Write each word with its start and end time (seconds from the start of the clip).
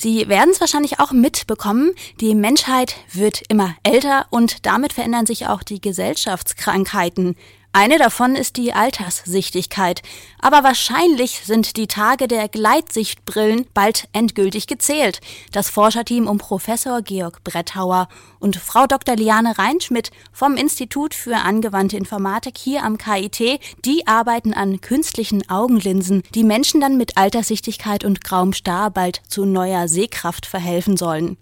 Sie 0.00 0.28
werden 0.28 0.50
es 0.52 0.60
wahrscheinlich 0.60 1.00
auch 1.00 1.10
mitbekommen, 1.10 1.92
die 2.20 2.36
Menschheit 2.36 2.94
wird 3.12 3.42
immer 3.48 3.74
älter 3.82 4.26
und 4.30 4.64
damit 4.64 4.92
verändern 4.92 5.26
sich 5.26 5.48
auch 5.48 5.64
die 5.64 5.80
Gesellschaftskrankheiten. 5.80 7.34
Eine 7.72 7.98
davon 7.98 8.34
ist 8.34 8.56
die 8.56 8.72
Alterssichtigkeit. 8.72 10.02
Aber 10.40 10.64
wahrscheinlich 10.64 11.42
sind 11.44 11.76
die 11.76 11.86
Tage 11.86 12.26
der 12.26 12.48
Gleitsichtbrillen 12.48 13.66
bald 13.74 14.08
endgültig 14.12 14.66
gezählt. 14.66 15.20
Das 15.52 15.68
Forscherteam 15.68 16.26
um 16.26 16.38
Professor 16.38 17.02
Georg 17.02 17.44
Bretthauer 17.44 18.08
und 18.38 18.56
Frau 18.56 18.86
Dr. 18.86 19.16
Liane 19.16 19.58
Reinschmidt 19.58 20.10
vom 20.32 20.56
Institut 20.56 21.14
für 21.14 21.36
angewandte 21.36 21.98
Informatik 21.98 22.56
hier 22.56 22.84
am 22.84 22.96
KIT, 22.96 23.60
die 23.84 24.06
arbeiten 24.06 24.54
an 24.54 24.80
künstlichen 24.80 25.48
Augenlinsen, 25.50 26.22
die 26.34 26.44
Menschen 26.44 26.80
dann 26.80 26.96
mit 26.96 27.18
Alterssichtigkeit 27.18 28.02
und 28.02 28.24
grauem 28.24 28.54
Star 28.54 28.90
bald 28.90 29.20
zu 29.28 29.44
neuer 29.44 29.88
Sehkraft 29.88 30.46
verhelfen 30.46 30.96
sollen. 30.96 31.36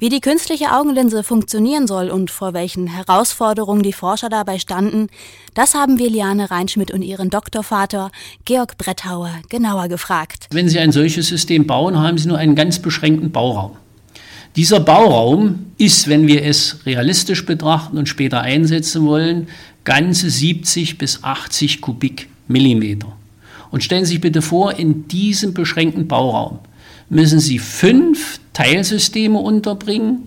Wie 0.00 0.08
die 0.08 0.22
künstliche 0.22 0.72
Augenlinse 0.72 1.22
funktionieren 1.22 1.86
soll 1.86 2.08
und 2.08 2.30
vor 2.30 2.54
welchen 2.54 2.86
Herausforderungen 2.86 3.82
die 3.82 3.92
Forscher 3.92 4.30
dabei 4.30 4.58
standen, 4.58 5.08
das 5.52 5.74
haben 5.74 5.98
wir 5.98 6.08
Liane 6.08 6.50
Reinschmidt 6.50 6.90
und 6.90 7.02
ihren 7.02 7.28
Doktorvater 7.28 8.10
Georg 8.46 8.78
Bretthauer 8.78 9.30
genauer 9.50 9.88
gefragt. 9.88 10.46
Wenn 10.52 10.70
Sie 10.70 10.78
ein 10.78 10.92
solches 10.92 11.26
System 11.26 11.66
bauen, 11.66 11.98
haben 11.98 12.16
Sie 12.16 12.28
nur 12.28 12.38
einen 12.38 12.54
ganz 12.54 12.78
beschränkten 12.78 13.30
Bauraum. 13.30 13.72
Dieser 14.56 14.80
Bauraum 14.80 15.66
ist, 15.76 16.08
wenn 16.08 16.26
wir 16.26 16.46
es 16.46 16.78
realistisch 16.86 17.44
betrachten 17.44 17.98
und 17.98 18.08
später 18.08 18.40
einsetzen 18.40 19.04
wollen, 19.04 19.48
ganze 19.84 20.30
70 20.30 20.96
bis 20.96 21.22
80 21.24 21.82
Kubikmillimeter. 21.82 23.14
Und 23.70 23.84
stellen 23.84 24.06
Sie 24.06 24.12
sich 24.12 24.22
bitte 24.22 24.40
vor, 24.40 24.78
in 24.78 25.08
diesem 25.08 25.52
beschränkten 25.52 26.08
Bauraum 26.08 26.60
müssen 27.10 27.40
Sie 27.40 27.58
fünf 27.58 28.40
Teilsysteme 28.60 29.38
unterbringen. 29.38 30.24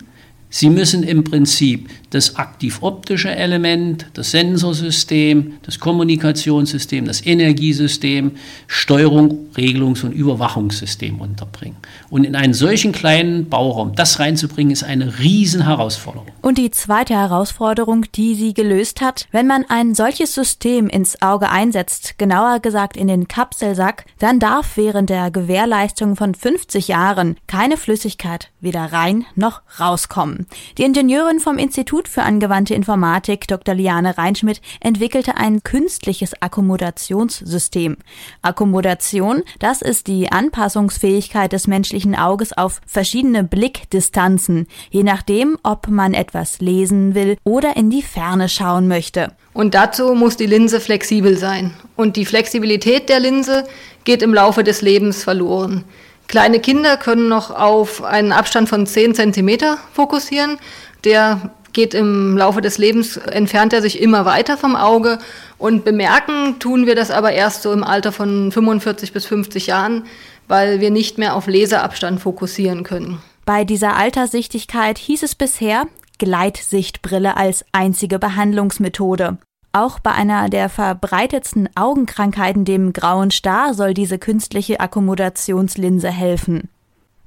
Sie 0.55 0.69
müssen 0.69 1.01
im 1.01 1.23
Prinzip 1.23 1.89
das 2.11 2.35
aktiv-optische 2.35 3.31
Element, 3.35 4.05
das 4.13 4.29
Sensorsystem, 4.29 5.53
das 5.63 5.79
Kommunikationssystem, 5.79 7.05
das 7.05 7.25
Energiesystem, 7.25 8.33
Steuerung, 8.67 9.47
Regelungs- 9.57 10.05
und 10.05 10.11
Überwachungssystem 10.11 11.19
unterbringen. 11.19 11.77
Und 12.11 12.23
in 12.23 12.35
einen 12.35 12.53
solchen 12.53 12.91
kleinen 12.91 13.49
Bauraum 13.49 13.95
das 13.95 14.19
reinzubringen, 14.19 14.71
ist 14.71 14.83
eine 14.83 15.17
Riesenherausforderung. 15.17 16.27
Und 16.43 16.59
die 16.59 16.69
zweite 16.69 17.15
Herausforderung, 17.15 18.05
die 18.13 18.35
sie 18.35 18.53
gelöst 18.53 19.01
hat, 19.01 19.25
wenn 19.31 19.47
man 19.47 19.65
ein 19.69 19.95
solches 19.95 20.35
System 20.35 20.87
ins 20.87 21.19
Auge 21.23 21.49
einsetzt, 21.49 22.19
genauer 22.19 22.59
gesagt 22.59 22.95
in 22.95 23.07
den 23.07 23.27
Kapselsack, 23.27 24.05
dann 24.19 24.37
darf 24.39 24.77
während 24.77 25.09
der 25.09 25.31
Gewährleistung 25.31 26.15
von 26.15 26.35
50 26.35 26.89
Jahren 26.89 27.37
keine 27.47 27.75
Flüssigkeit 27.75 28.51
weder 28.61 28.93
rein 28.93 29.25
noch 29.35 29.61
rauskommen. 29.79 30.42
Die 30.77 30.83
Ingenieurin 30.83 31.39
vom 31.39 31.57
Institut 31.57 32.07
für 32.07 32.23
angewandte 32.23 32.73
Informatik, 32.73 33.47
Dr. 33.47 33.75
Liane 33.75 34.17
Reinschmidt, 34.17 34.61
entwickelte 34.79 35.37
ein 35.37 35.63
künstliches 35.63 36.41
Akkommodationssystem. 36.41 37.97
Akkommodation, 38.41 39.43
das 39.59 39.81
ist 39.81 40.07
die 40.07 40.31
Anpassungsfähigkeit 40.31 41.53
des 41.53 41.67
menschlichen 41.67 42.15
Auges 42.15 42.55
auf 42.57 42.81
verschiedene 42.85 43.43
Blickdistanzen, 43.43 44.67
je 44.89 45.03
nachdem, 45.03 45.57
ob 45.63 45.87
man 45.87 46.13
etwas 46.13 46.59
lesen 46.59 47.15
will 47.15 47.37
oder 47.43 47.75
in 47.75 47.89
die 47.89 48.01
Ferne 48.01 48.49
schauen 48.49 48.87
möchte. 48.87 49.31
Und 49.53 49.75
dazu 49.75 50.15
muss 50.15 50.35
die 50.35 50.47
Linse 50.47 50.79
flexibel 50.79 51.37
sein. 51.37 51.73
Und 51.95 52.17
die 52.17 52.25
Flexibilität 52.25 53.09
der 53.09 53.19
Linse 53.19 53.65
geht 54.03 54.21
im 54.21 54.33
Laufe 54.33 54.63
des 54.63 54.81
Lebens 54.81 55.23
verloren. 55.23 55.83
Kleine 56.27 56.59
Kinder 56.59 56.97
können 56.97 57.27
noch 57.27 57.51
auf 57.51 58.03
einen 58.03 58.31
Abstand 58.31 58.69
von 58.69 58.85
10 58.85 59.15
cm 59.15 59.77
fokussieren. 59.93 60.57
Der 61.03 61.51
geht 61.73 61.93
im 61.93 62.37
Laufe 62.37 62.61
des 62.61 62.77
Lebens, 62.77 63.17
entfernt 63.17 63.73
er 63.73 63.81
sich 63.81 64.01
immer 64.01 64.25
weiter 64.25 64.57
vom 64.57 64.75
Auge. 64.75 65.19
Und 65.57 65.83
bemerken 65.83 66.59
tun 66.59 66.85
wir 66.85 66.95
das 66.95 67.11
aber 67.11 67.33
erst 67.33 67.63
so 67.63 67.71
im 67.73 67.83
Alter 67.83 68.11
von 68.11 68.51
45 68.51 69.11
bis 69.11 69.25
50 69.25 69.67
Jahren, 69.67 70.05
weil 70.47 70.79
wir 70.79 70.91
nicht 70.91 71.17
mehr 71.17 71.35
auf 71.35 71.47
Leseabstand 71.47 72.21
fokussieren 72.21 72.83
können. 72.83 73.19
Bei 73.45 73.65
dieser 73.65 73.95
Alterssichtigkeit 73.95 74.97
hieß 74.97 75.23
es 75.23 75.35
bisher, 75.35 75.87
Gleitsichtbrille 76.19 77.35
als 77.35 77.65
einzige 77.73 78.19
Behandlungsmethode. 78.19 79.37
Auch 79.75 79.97
bei 79.97 80.11
einer 80.11 80.49
der 80.49 80.69
verbreitetsten 80.69 81.67
Augenkrankheiten, 81.75 82.63
dem 82.63 82.93
grauen 82.93 83.31
Star, 83.31 83.73
soll 83.73 83.95
diese 83.95 84.19
künstliche 84.19 84.79
Akkommodationslinse 84.79 86.11
helfen. 86.11 86.69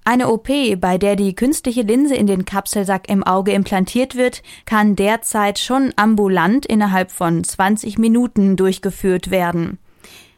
Eine 0.05 0.29
OP, 0.29 0.47
bei 0.79 0.97
der 0.97 1.17
die 1.17 1.35
künstliche 1.35 1.83
Linse 1.83 2.15
in 2.15 2.29
den 2.29 2.45
Kapselsack 2.45 3.09
im 3.09 3.25
Auge 3.25 3.51
implantiert 3.51 4.15
wird, 4.15 4.45
kann 4.65 4.95
derzeit 4.95 5.59
schon 5.59 5.93
ambulant 5.97 6.65
innerhalb 6.65 7.11
von 7.11 7.43
20 7.43 7.99
Minuten 7.99 8.55
durchgeführt 8.55 9.33
werden. 9.33 9.79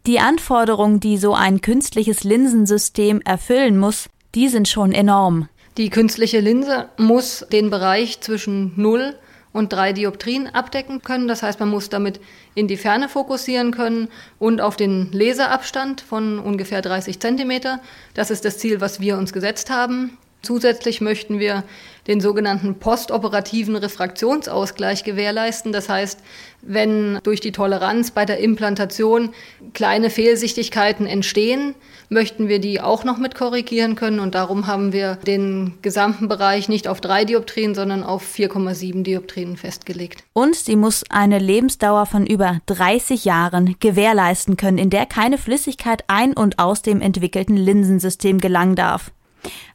Die 0.07 0.19
Anforderungen, 0.19 1.01
die 1.01 1.19
so 1.19 1.35
ein 1.35 1.61
künstliches 1.61 2.25
Linsensystem 2.25 3.21
erfüllen 3.21 3.79
muss, 3.79 4.09
die 4.35 4.49
sind 4.49 4.67
schon 4.67 4.93
enorm. 4.93 5.51
Die 5.77 5.91
künstliche 5.91 6.41
Linse 6.41 6.89
muss 6.97 7.45
den 7.53 7.69
Bereich 7.69 8.23
zwischen 8.23 8.73
0 8.77 9.15
und 9.59 9.73
3 9.73 9.93
Dioptrien 9.93 10.47
abdecken 10.47 11.03
können. 11.03 11.29
Das 11.29 11.43
heißt, 11.43 11.61
man 11.61 11.69
muss 11.69 11.91
damit 11.91 12.21
in 12.55 12.69
die 12.69 12.77
Ferne 12.77 13.09
fokussieren 13.09 13.73
können 13.73 14.09
und 14.39 14.61
auf 14.61 14.77
den 14.77 15.11
Leseabstand 15.13 16.01
von 16.01 16.39
ungefähr 16.39 16.81
30 16.81 17.21
Zentimeter. 17.21 17.81
Das 18.15 18.31
ist 18.31 18.45
das 18.45 18.59
Ziel, 18.59 18.81
was 18.81 19.01
wir 19.01 19.19
uns 19.19 19.33
gesetzt 19.33 19.69
haben. 19.69 20.17
Zusätzlich 20.43 21.00
möchten 21.00 21.41
wir 21.41 21.65
den 22.06 22.21
sogenannten 22.21 22.76
postoperativen 22.76 23.76
Refraktionsausgleich 23.76 25.04
gewährleisten. 25.04 25.72
Das 25.72 25.88
heißt, 25.88 26.21
wenn 26.62 27.19
durch 27.22 27.41
die 27.41 27.53
Toleranz 27.53 28.12
bei 28.12 28.25
der 28.25 28.38
Implantation 28.38 29.31
kleine 29.75 30.10
Fehlsichtigkeiten 30.10 31.06
entstehen, 31.06 31.75
möchten 32.09 32.49
wir 32.49 32.60
die 32.60 32.81
auch 32.81 33.04
noch 33.04 33.19
mit 33.19 33.34
korrigieren 33.34 33.94
können. 33.94 34.21
Und 34.21 34.34
darum 34.34 34.66
haben 34.66 34.93
wir 34.93 35.16
den 35.16 35.75
gesamten 35.82 36.28
Bereich 36.28 36.69
nicht 36.69 36.88
auf 36.88 37.00
drei 37.00 37.25
Dioptrien, 37.25 37.75
sondern 37.75 38.03
auf 38.03 38.25
4,7 38.25 39.03
Dioptrien 39.03 39.56
festgelegt. 39.56 40.25
Und 40.32 40.55
sie 40.55 40.76
muss 40.76 41.05
eine 41.10 41.38
Lebensdauer 41.38 42.06
von 42.06 42.26
über 42.26 42.60
30 42.66 43.25
Jahren 43.26 43.76
gewährleisten 43.81 44.56
können, 44.56 44.78
in 44.78 44.88
der 44.88 45.05
keine 45.05 45.37
Flüssigkeit 45.37 46.05
ein 46.06 46.32
und 46.32 46.59
aus 46.59 46.81
dem 46.81 47.03
entwickelten 47.03 47.56
Linsensystem 47.56 48.38
gelangen 48.38 48.76
darf. 48.76 49.10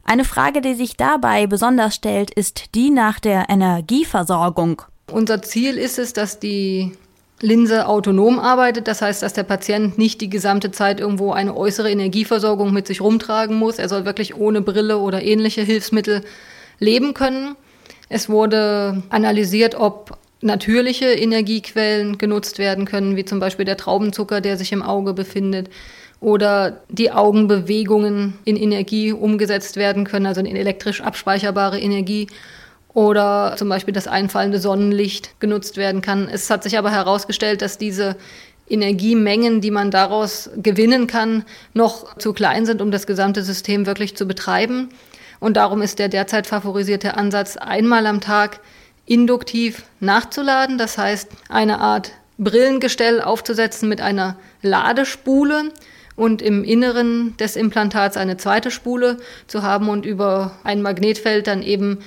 Eine 0.04 0.24
Frage, 0.24 0.60
die 0.60 0.74
sich 0.74 0.96
dabei 0.96 1.46
besonders 1.46 1.94
stellt, 1.94 2.30
ist 2.30 2.74
die 2.74 2.90
nach 2.90 3.20
der 3.20 3.48
Energieversorgung. 3.48 4.82
Unser 5.10 5.42
Ziel 5.42 5.76
ist 5.78 5.98
es, 5.98 6.12
dass 6.12 6.38
die 6.38 6.92
Linse 7.40 7.86
autonom 7.86 8.38
arbeitet. 8.38 8.88
Das 8.88 9.02
heißt, 9.02 9.22
dass 9.22 9.32
der 9.32 9.42
Patient 9.42 9.98
nicht 9.98 10.20
die 10.20 10.30
gesamte 10.30 10.70
Zeit 10.70 11.00
irgendwo 11.00 11.32
eine 11.32 11.56
äußere 11.56 11.90
Energieversorgung 11.90 12.72
mit 12.72 12.86
sich 12.86 13.00
rumtragen 13.00 13.56
muss. 13.56 13.78
Er 13.78 13.88
soll 13.88 14.04
wirklich 14.04 14.36
ohne 14.36 14.60
Brille 14.60 14.98
oder 14.98 15.22
ähnliche 15.22 15.62
Hilfsmittel 15.62 16.24
leben 16.78 17.14
können. 17.14 17.56
Es 18.08 18.28
wurde 18.28 19.02
analysiert, 19.10 19.74
ob 19.74 20.18
natürliche 20.40 21.06
Energiequellen 21.06 22.18
genutzt 22.18 22.58
werden 22.58 22.84
können, 22.84 23.16
wie 23.16 23.24
zum 23.24 23.40
Beispiel 23.40 23.64
der 23.64 23.78
Traubenzucker, 23.78 24.40
der 24.40 24.56
sich 24.56 24.72
im 24.72 24.82
Auge 24.82 25.14
befindet 25.14 25.70
oder 26.24 26.80
die 26.88 27.12
Augenbewegungen 27.12 28.38
in 28.46 28.56
Energie 28.56 29.12
umgesetzt 29.12 29.76
werden 29.76 30.04
können, 30.04 30.24
also 30.24 30.40
in 30.40 30.56
elektrisch 30.56 31.02
abspeicherbare 31.02 31.78
Energie 31.78 32.28
oder 32.94 33.56
zum 33.58 33.68
Beispiel 33.68 33.92
das 33.92 34.08
einfallende 34.08 34.58
Sonnenlicht 34.58 35.38
genutzt 35.38 35.76
werden 35.76 36.00
kann. 36.00 36.26
Es 36.26 36.48
hat 36.48 36.62
sich 36.62 36.78
aber 36.78 36.90
herausgestellt, 36.90 37.60
dass 37.60 37.76
diese 37.76 38.16
Energiemengen, 38.66 39.60
die 39.60 39.70
man 39.70 39.90
daraus 39.90 40.48
gewinnen 40.56 41.06
kann, 41.06 41.44
noch 41.74 42.16
zu 42.16 42.32
klein 42.32 42.64
sind, 42.64 42.80
um 42.80 42.90
das 42.90 43.06
gesamte 43.06 43.42
System 43.42 43.84
wirklich 43.84 44.16
zu 44.16 44.26
betreiben. 44.26 44.88
Und 45.40 45.58
darum 45.58 45.82
ist 45.82 45.98
der 45.98 46.08
derzeit 46.08 46.46
favorisierte 46.46 47.18
Ansatz, 47.18 47.58
einmal 47.58 48.06
am 48.06 48.22
Tag 48.22 48.60
induktiv 49.04 49.82
nachzuladen, 50.00 50.78
das 50.78 50.96
heißt 50.96 51.28
eine 51.50 51.80
Art 51.80 52.12
Brillengestell 52.38 53.20
aufzusetzen 53.20 53.90
mit 53.90 54.00
einer 54.00 54.38
Ladespule 54.62 55.70
und 56.16 56.42
im 56.42 56.64
Inneren 56.64 57.36
des 57.38 57.56
Implantats 57.56 58.16
eine 58.16 58.36
zweite 58.36 58.70
Spule 58.70 59.18
zu 59.46 59.62
haben 59.62 59.88
und 59.88 60.06
über 60.06 60.52
ein 60.64 60.82
Magnetfeld 60.82 61.46
dann 61.46 61.62
eben 61.62 61.98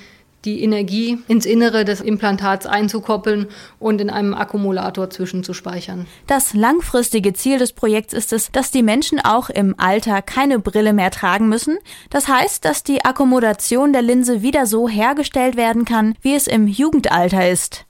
die 0.45 0.63
Energie 0.63 1.19
ins 1.27 1.45
Innere 1.45 1.83
des 1.83 1.99
Implantats 1.99 2.65
einzukoppeln 2.65 3.47
und 3.79 3.99
in 3.99 4.09
einem 4.09 4.33
Akkumulator 4.33 5.09
zwischenzuspeichern. 5.09 6.05
Das 6.27 6.53
langfristige 6.53 7.33
Ziel 7.33 7.57
des 7.57 7.73
Projekts 7.73 8.13
ist 8.13 8.31
es, 8.31 8.51
dass 8.51 8.71
die 8.71 8.83
Menschen 8.83 9.19
auch 9.19 9.49
im 9.49 9.75
Alter 9.77 10.21
keine 10.21 10.59
Brille 10.59 10.93
mehr 10.93 11.11
tragen 11.11 11.49
müssen. 11.49 11.77
Das 12.09 12.27
heißt, 12.27 12.63
dass 12.63 12.83
die 12.83 13.03
Akkommodation 13.03 13.91
der 13.91 14.03
Linse 14.03 14.41
wieder 14.41 14.65
so 14.65 14.87
hergestellt 14.87 15.57
werden 15.57 15.83
kann, 15.83 16.15
wie 16.21 16.35
es 16.35 16.47
im 16.47 16.67
Jugendalter 16.67 17.49
ist. 17.49 17.86